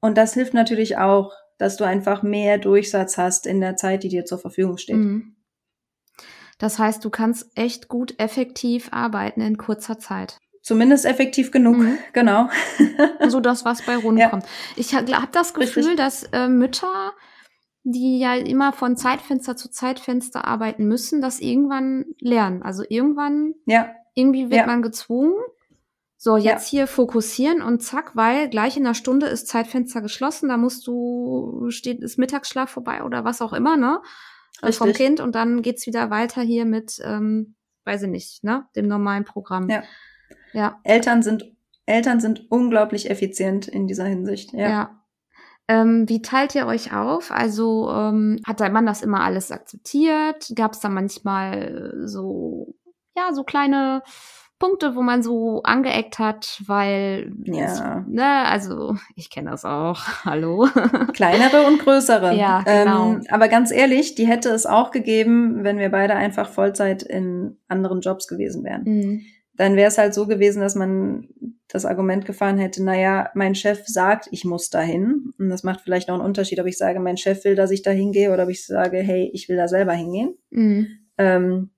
[0.02, 4.10] Und das hilft natürlich auch, dass du einfach mehr Durchsatz hast in der Zeit, die
[4.10, 4.96] dir zur Verfügung steht.
[4.96, 5.36] Mhm.
[6.58, 10.38] Das heißt, du kannst echt gut effektiv arbeiten in kurzer Zeit.
[10.62, 11.98] Zumindest effektiv genug, mhm.
[12.14, 12.50] genau.
[13.28, 14.44] so das, was bei rumkommt.
[14.44, 14.50] Ja.
[14.76, 15.98] Ich habe hab das Gefühl, Richtig.
[15.98, 17.14] dass äh, Mütter
[17.92, 22.62] die ja immer von Zeitfenster zu Zeitfenster arbeiten müssen, das irgendwann lernen.
[22.64, 23.90] Also irgendwann, ja.
[24.14, 24.66] irgendwie wird ja.
[24.66, 25.36] man gezwungen,
[26.18, 26.80] so jetzt ja.
[26.80, 31.68] hier fokussieren und zack, weil gleich in einer Stunde ist Zeitfenster geschlossen, da musst du,
[31.70, 34.02] steht, ist Mittagsschlaf vorbei oder was auch immer, ne?
[34.62, 34.78] Äh, Richtig.
[34.78, 38.66] Vom Kind und dann geht's wieder weiter hier mit, ähm, weiß ich nicht, ne?
[38.76, 39.70] Dem normalen Programm.
[39.70, 39.84] Ja.
[40.52, 40.80] Ja.
[40.84, 41.52] Eltern sind,
[41.86, 44.54] Eltern sind unglaublich effizient in dieser Hinsicht.
[44.54, 44.70] Ja.
[44.70, 44.99] ja.
[45.70, 47.30] Ähm, wie teilt ihr euch auf?
[47.32, 50.52] Also ähm, hat dein Mann das immer alles akzeptiert?
[50.56, 52.74] Gab es da manchmal so,
[53.16, 54.02] ja, so kleine
[54.58, 58.04] Punkte, wo man so angeeckt hat, weil, ja.
[58.10, 60.00] ne, also ich kenne das auch.
[60.26, 60.68] Hallo.
[61.14, 62.34] Kleinere und größere.
[62.40, 63.14] Ja, genau.
[63.14, 67.58] Ähm, aber ganz ehrlich, die hätte es auch gegeben, wenn wir beide einfach Vollzeit in
[67.68, 68.84] anderen Jobs gewesen wären.
[68.86, 69.26] Mhm.
[69.60, 71.28] Dann wäre es halt so gewesen, dass man
[71.68, 75.34] das Argument gefahren hätte, naja, mein Chef sagt, ich muss dahin.
[75.38, 77.82] Und das macht vielleicht noch einen Unterschied, ob ich sage, mein Chef will, dass ich
[77.82, 80.38] da hingehe oder ob ich sage, hey, ich will da selber hingehen.
[80.50, 80.88] Mhm.
[81.18, 81.72] Ähm,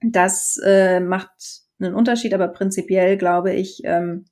[0.00, 1.32] das äh, macht
[1.80, 4.26] einen Unterschied, aber prinzipiell glaube ich, ähm,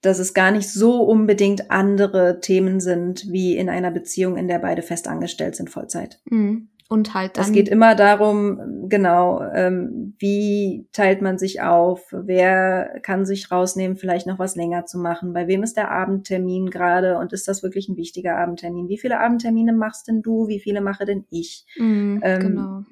[0.00, 4.58] dass es gar nicht so unbedingt andere Themen sind wie in einer Beziehung, in der
[4.58, 6.18] beide fest angestellt sind, Vollzeit.
[6.30, 6.70] Mhm.
[6.88, 7.44] Und halt dann.
[7.44, 13.96] Es geht immer darum, genau, ähm, wie teilt man sich auf, wer kann sich rausnehmen,
[13.96, 17.64] vielleicht noch was länger zu machen, bei wem ist der Abendtermin gerade und ist das
[17.64, 18.88] wirklich ein wichtiger Abendtermin?
[18.88, 20.46] Wie viele Abendtermine machst denn du?
[20.46, 21.66] Wie viele mache denn ich?
[21.76, 22.84] Mhm, ähm, genau.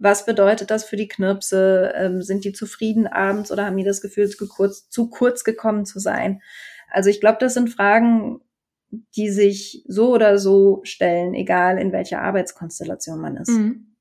[0.00, 1.92] Was bedeutet das für die Knirpse?
[1.94, 5.86] Ähm, sind die zufrieden abends oder haben die das Gefühl, zu kurz, zu kurz gekommen
[5.86, 6.42] zu sein?
[6.90, 8.40] Also ich glaube, das sind Fragen,
[9.16, 13.50] die sich so oder so stellen, egal in welcher Arbeitskonstellation man ist.
[13.50, 13.96] Mhm.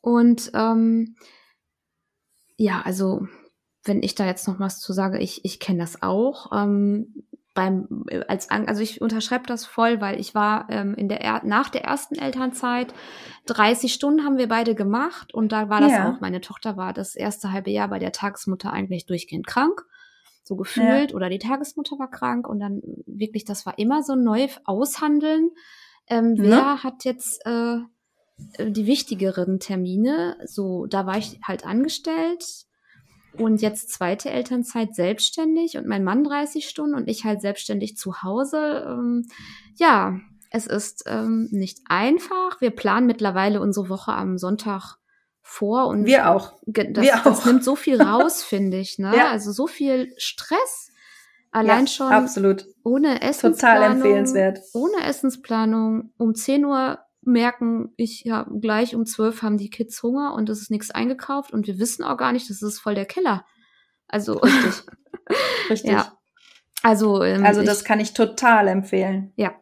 [0.00, 1.16] Und ähm,
[2.56, 3.26] ja, also
[3.84, 6.52] wenn ich da jetzt noch was zu sage, ich, ich kenne das auch.
[6.52, 11.70] Ähm, beim als also ich unterschreibe das voll, weil ich war ähm, in der nach
[11.70, 12.92] der ersten Elternzeit
[13.46, 16.10] 30 Stunden haben wir beide gemacht und da war das ja.
[16.10, 16.20] auch.
[16.20, 19.86] Meine Tochter war das erste halbe Jahr bei der Tagesmutter eigentlich durchgehend krank
[20.46, 21.16] so gefühlt ja.
[21.16, 25.50] oder die Tagesmutter war krank und dann wirklich, das war immer so neu aushandeln.
[26.08, 26.38] Ähm, mhm.
[26.38, 27.78] Wer hat jetzt äh,
[28.64, 30.36] die wichtigeren Termine?
[30.44, 32.44] So, da war ich halt angestellt
[33.36, 38.22] und jetzt zweite Elternzeit selbstständig und mein Mann 30 Stunden und ich halt selbstständig zu
[38.22, 38.86] Hause.
[38.86, 39.26] Ähm,
[39.74, 42.60] ja, es ist ähm, nicht einfach.
[42.60, 44.96] Wir planen mittlerweile unsere Woche am Sonntag
[45.48, 46.54] vor und wir auch.
[46.66, 48.98] Das, wir das nimmt so viel raus, finde ich.
[48.98, 49.16] Ne?
[49.16, 49.30] Ja.
[49.30, 50.90] Also so viel Stress.
[51.52, 52.66] Allein ja, schon absolut.
[52.82, 53.54] ohne Essensplanung.
[53.54, 54.58] Total empfehlenswert.
[54.74, 56.10] Ohne Essensplanung.
[56.18, 60.60] Um 10 Uhr merken, ich ja gleich um 12 haben die Kids Hunger und es
[60.60, 63.46] ist nichts eingekauft und wir wissen auch gar nicht, das ist voll der Keller.
[64.08, 64.82] Also richtig.
[65.70, 65.92] richtig.
[65.92, 66.12] Ja.
[66.82, 69.32] Also, ähm, also das ich, kann ich total empfehlen.
[69.36, 69.54] Ja.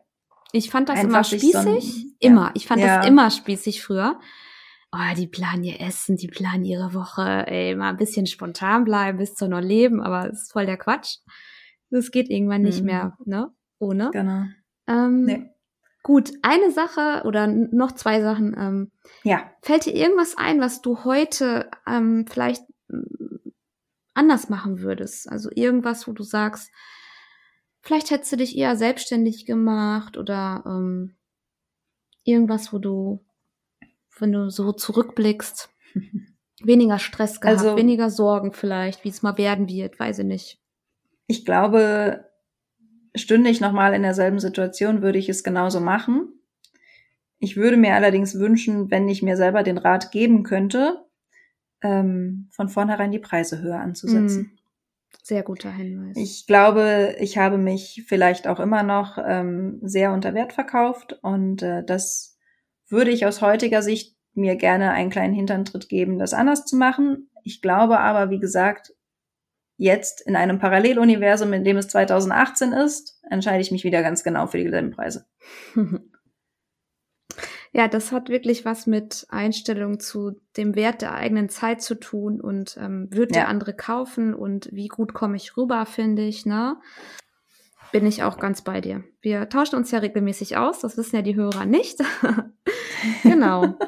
[0.53, 1.53] Ich fand das Einfach immer spießig.
[1.53, 2.51] So ein, immer.
[2.55, 2.99] Ich fand ja.
[2.99, 4.19] das immer spießig früher
[4.95, 9.19] oh, die planen ihr Essen, die planen ihre Woche, ey, mal ein bisschen spontan bleiben,
[9.19, 11.19] bis zu noch leben, aber es ist voll der Quatsch.
[11.91, 12.87] Das geht irgendwann nicht mhm.
[12.87, 13.51] mehr, ne?
[13.79, 14.11] Ohne.
[14.13, 14.45] Genau.
[14.87, 15.51] Ähm, nee.
[16.03, 18.55] Gut, eine Sache oder noch zwei Sachen.
[18.59, 19.51] Ähm, ja.
[19.63, 22.63] Fällt dir irgendwas ein, was du heute ähm, vielleicht
[24.13, 25.29] anders machen würdest?
[25.31, 26.71] Also irgendwas, wo du sagst,
[27.81, 31.17] vielleicht hättest du dich eher selbstständig gemacht oder ähm,
[32.25, 33.25] irgendwas, wo du
[34.19, 35.71] wenn du so zurückblickst?
[36.63, 40.61] weniger Stress gehabt, also, weniger Sorgen vielleicht, wie es mal werden wird, weiß ich nicht.
[41.27, 42.25] Ich glaube,
[43.15, 46.33] stünde ich nochmal in derselben Situation, würde ich es genauso machen.
[47.39, 51.05] Ich würde mir allerdings wünschen, wenn ich mir selber den Rat geben könnte,
[51.83, 54.43] ähm, von vornherein die Preise höher anzusetzen.
[54.43, 54.59] Mm,
[55.23, 56.17] sehr guter Hinweis.
[56.17, 61.63] Ich glaube, ich habe mich vielleicht auch immer noch ähm, sehr unter Wert verkauft und
[61.63, 62.34] äh, das
[62.89, 67.31] würde ich aus heutiger Sicht mir gerne einen kleinen Hinterntritt geben, das anders zu machen.
[67.43, 68.93] Ich glaube aber, wie gesagt,
[69.77, 74.47] jetzt in einem Paralleluniversum, in dem es 2018 ist, entscheide ich mich wieder ganz genau
[74.47, 75.27] für dieselben Preise.
[77.77, 82.41] Ja, das hat wirklich was mit Einstellung zu dem Wert der eigenen Zeit zu tun
[82.41, 83.43] und ähm, wird ja.
[83.43, 86.77] der andere kaufen und wie gut komme ich rüber, finde ich, ne?
[87.95, 89.05] Bin ich auch ganz bei dir.
[89.21, 92.01] Wir tauschen uns ja regelmäßig aus, das wissen ja die Hörer nicht.
[93.23, 93.79] genau.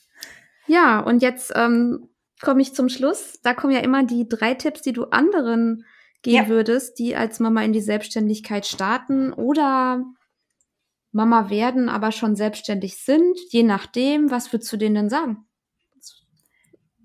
[0.66, 2.08] ja, und jetzt ähm,
[2.40, 3.38] komme ich zum Schluss.
[3.42, 5.84] Da kommen ja immer die drei Tipps, die du anderen
[6.22, 6.48] geben ja.
[6.48, 10.06] würdest, die als Mama in die Selbstständigkeit starten oder
[11.12, 14.30] Mama werden, aber schon selbstständig sind, je nachdem.
[14.30, 15.44] Was würdest du denen denn sagen?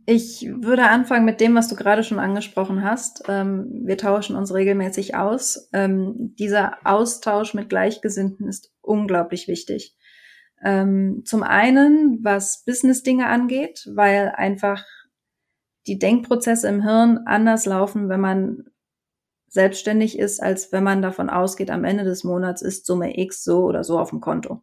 [0.08, 3.24] Ich würde anfangen mit dem, was du gerade schon angesprochen hast.
[3.28, 5.70] Ähm, wir tauschen uns regelmäßig aus.
[5.74, 9.96] Ähm, dieser Austausch mit Gleichgesinnten ist unglaublich wichtig.
[10.64, 14.84] Ähm, zum einen, was Business-Dinge angeht, weil einfach
[15.88, 18.66] die Denkprozesse im Hirn anders laufen, wenn man
[19.48, 23.64] selbstständig ist, als wenn man davon ausgeht, am Ende des Monats ist Summe X so
[23.64, 24.62] oder so auf dem Konto.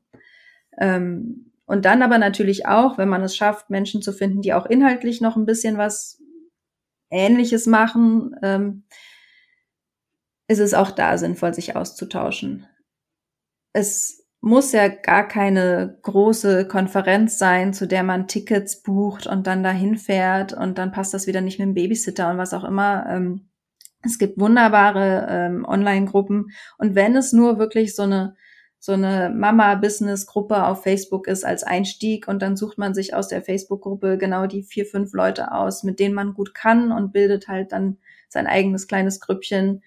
[0.79, 4.67] Ähm, und dann aber natürlich auch, wenn man es schafft, Menschen zu finden, die auch
[4.67, 6.23] inhaltlich noch ein bisschen was
[7.09, 8.85] Ähnliches machen, ähm,
[10.49, 12.67] ist es auch da sinnvoll, sich auszutauschen.
[13.73, 19.63] Es muss ja gar keine große Konferenz sein, zu der man Tickets bucht und dann
[19.63, 23.07] dahin fährt und dann passt das wieder nicht mit dem Babysitter und was auch immer.
[23.09, 23.49] Ähm,
[24.03, 28.37] es gibt wunderbare ähm, Online-Gruppen und wenn es nur wirklich so eine
[28.85, 33.41] so eine Mama-Business-Gruppe auf Facebook ist als Einstieg und dann sucht man sich aus der
[33.41, 37.71] Facebook-Gruppe genau die vier, fünf Leute aus, mit denen man gut kann und bildet halt
[37.71, 39.85] dann sein eigenes kleines Grüppchen.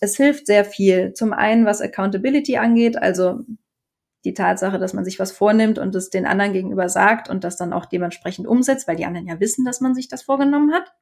[0.00, 1.12] Es hilft sehr viel.
[1.12, 3.38] Zum einen, was Accountability angeht, also
[4.24, 7.56] die Tatsache, dass man sich was vornimmt und es den anderen gegenüber sagt und das
[7.56, 10.92] dann auch dementsprechend umsetzt, weil die anderen ja wissen, dass man sich das vorgenommen hat.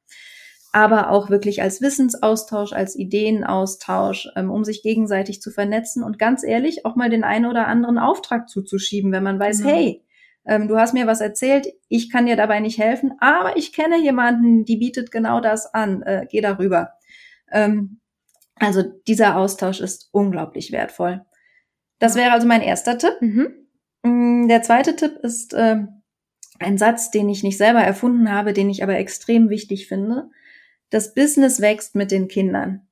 [0.73, 6.43] Aber auch wirklich als Wissensaustausch, als Ideenaustausch, ähm, um sich gegenseitig zu vernetzen und ganz
[6.43, 9.67] ehrlich auch mal den einen oder anderen Auftrag zuzuschieben, wenn man weiß, mhm.
[9.67, 10.03] hey,
[10.45, 14.01] ähm, du hast mir was erzählt, ich kann dir dabei nicht helfen, aber ich kenne
[14.01, 16.93] jemanden, die bietet genau das an, äh, geh darüber.
[17.51, 17.99] Ähm,
[18.55, 21.25] also dieser Austausch ist unglaublich wertvoll.
[21.99, 23.13] Das wäre also mein erster Tipp.
[23.21, 23.53] Mhm.
[24.03, 25.85] Mm, der zweite Tipp ist äh,
[26.59, 30.29] ein Satz, den ich nicht selber erfunden habe, den ich aber extrem wichtig finde.
[30.93, 32.87] Das Business wächst mit den Kindern.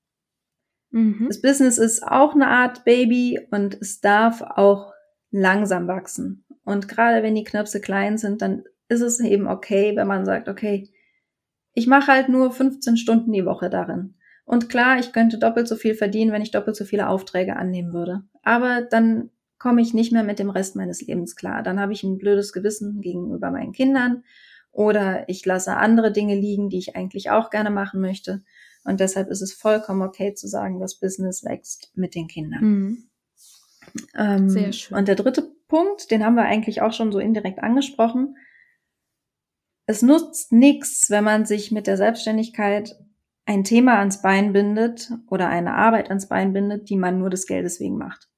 [0.90, 1.26] Mhm.
[1.28, 4.92] Das Business ist auch eine Art Baby und es darf auch
[5.30, 6.44] langsam wachsen.
[6.64, 10.50] Und gerade wenn die Knöpfe klein sind, dann ist es eben okay, wenn man sagt,
[10.50, 10.90] okay,
[11.76, 14.16] ich mache halt nur 15 Stunden die Woche darin.
[14.46, 17.94] Und klar, ich könnte doppelt so viel verdienen, wenn ich doppelt so viele Aufträge annehmen
[17.94, 18.24] würde.
[18.42, 21.62] Aber dann komme ich nicht mehr mit dem Rest meines Lebens klar.
[21.62, 24.24] Dann habe ich ein blödes Gewissen gegenüber meinen Kindern
[24.72, 28.42] oder ich lasse andere Dinge liegen, die ich eigentlich auch gerne machen möchte.
[28.84, 32.64] Und deshalb ist es vollkommen okay zu sagen, das Business wächst mit den Kindern.
[32.64, 33.04] Mhm.
[34.16, 34.98] Ähm, Sehr schön.
[34.98, 38.36] Und der dritte Punkt, den haben wir eigentlich auch schon so indirekt angesprochen.
[39.86, 42.96] Es nutzt nichts, wenn man sich mit der Selbstständigkeit
[43.46, 47.46] ein Thema ans Bein bindet oder eine Arbeit ans Bein bindet, die man nur des
[47.46, 48.30] Geldes wegen macht.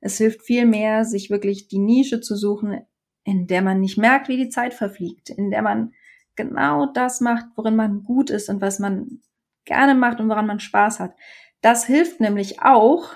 [0.00, 2.80] Es hilft viel mehr, sich wirklich die Nische zu suchen,
[3.26, 5.92] in der man nicht merkt, wie die Zeit verfliegt, in der man
[6.36, 9.20] genau das macht, worin man gut ist und was man
[9.64, 11.12] gerne macht und woran man Spaß hat.
[11.60, 13.12] Das hilft nämlich auch,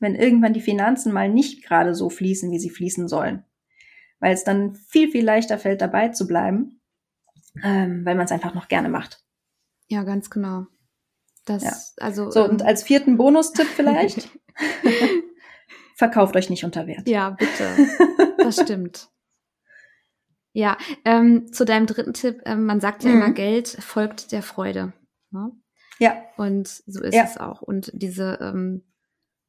[0.00, 3.44] wenn irgendwann die Finanzen mal nicht gerade so fließen, wie sie fließen sollen.
[4.20, 6.82] Weil es dann viel, viel leichter fällt, dabei zu bleiben,
[7.62, 9.24] ähm, weil man es einfach noch gerne macht.
[9.88, 10.66] Ja, ganz genau.
[11.46, 11.72] Das, ja.
[12.04, 12.30] also.
[12.30, 14.28] So, ähm, und als vierten Bonustipp vielleicht.
[15.96, 17.08] Verkauft euch nicht unter Wert.
[17.08, 17.88] Ja, bitte.
[18.38, 19.11] Das stimmt.
[20.52, 23.16] Ja, ähm, zu deinem dritten Tipp, ähm, man sagt ja mhm.
[23.16, 24.92] immer, Geld folgt der Freude.
[25.30, 25.50] Ne?
[25.98, 26.22] Ja.
[26.36, 27.24] Und so ist ja.
[27.24, 27.62] es auch.
[27.62, 28.82] Und diese ähm,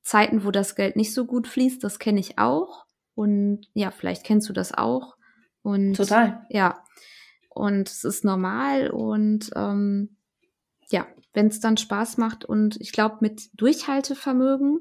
[0.01, 2.85] Zeiten, wo das Geld nicht so gut fließt, das kenne ich auch.
[3.15, 5.17] Und ja, vielleicht kennst du das auch.
[5.61, 6.45] Und total.
[6.49, 6.83] Ja.
[7.49, 10.17] Und es ist normal und ähm,
[10.89, 14.79] ja, wenn es dann Spaß macht und ich glaube, mit Durchhaltevermögen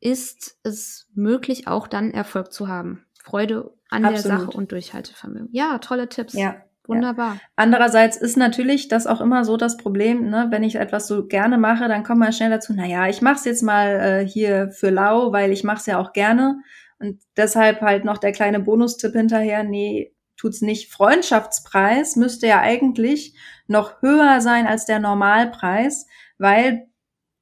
[0.00, 3.04] ist es möglich, auch dann Erfolg zu haben.
[3.22, 4.24] Freude an Absolut.
[4.24, 5.48] der Sache und Durchhaltevermögen.
[5.52, 6.32] Ja, tolle Tipps.
[6.34, 6.56] Ja.
[6.86, 7.34] Wunderbar.
[7.34, 7.40] Ja.
[7.54, 11.56] Andererseits ist natürlich das auch immer so das Problem, ne, wenn ich etwas so gerne
[11.56, 14.90] mache, dann kommt man schnell dazu, naja, ich mache es jetzt mal äh, hier für
[14.90, 16.58] lau, weil ich mache es ja auch gerne.
[16.98, 20.92] Und deshalb halt noch der kleine Bonustipp hinterher, nee, tut's nicht.
[20.92, 23.36] Freundschaftspreis müsste ja eigentlich
[23.68, 26.06] noch höher sein als der Normalpreis,
[26.38, 26.88] weil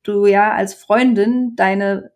[0.02, 2.12] du ja als Freundin deine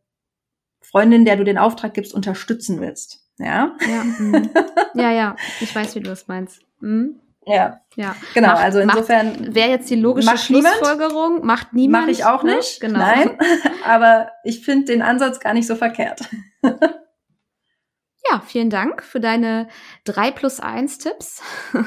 [0.83, 3.22] Freundin, der du den Auftrag gibst, unterstützen willst.
[3.39, 4.51] Ja, ja, mhm.
[4.95, 5.37] ja, ja.
[5.61, 6.61] ich weiß, wie du das meinst.
[6.81, 7.21] Mhm.
[7.47, 7.81] Ja.
[7.97, 8.15] Ja.
[8.35, 9.55] Genau, macht, also insofern.
[9.55, 11.45] Wäre jetzt die logische macht Schlussfolgerung, niemand.
[11.45, 12.05] macht niemand.
[12.05, 12.57] Mache ich auch ne?
[12.57, 12.81] nicht.
[12.81, 12.99] Genau.
[12.99, 13.39] Nein.
[13.85, 16.21] Aber ich finde den Ansatz gar nicht so verkehrt.
[16.63, 19.69] ja, vielen Dank für deine
[20.05, 21.43] drei plus eins Tipps.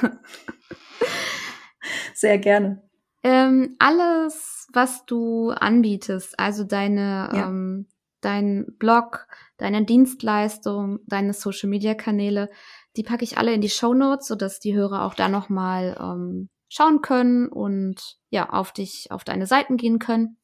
[2.13, 2.81] Sehr gerne.
[3.23, 7.47] Ähm, alles, was du anbietest, also deine, ja.
[7.47, 7.87] ähm,
[8.25, 12.49] dein Blog, deine Dienstleistung, deine Social Media Kanäle,
[12.97, 16.49] die packe ich alle in die Show Notes, sodass die Hörer auch da nochmal ähm,
[16.67, 20.37] schauen können und ja, auf dich, auf deine Seiten gehen können.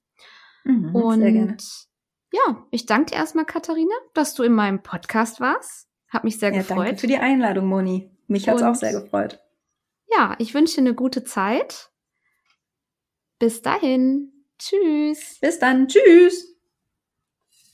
[0.64, 1.58] Mhm, und
[2.32, 5.90] ja, ich danke dir erstmal, Katharina, dass du in meinem Podcast warst.
[6.08, 6.88] Hat mich sehr ja, gefreut.
[6.88, 8.12] Danke für die Einladung, Moni.
[8.28, 9.40] Mich hat's und, auch sehr gefreut.
[10.08, 11.90] Ja, ich wünsche dir eine gute Zeit.
[13.40, 14.46] Bis dahin.
[14.60, 15.40] Tschüss.
[15.42, 15.88] Bis dann.
[15.88, 16.51] Tschüss.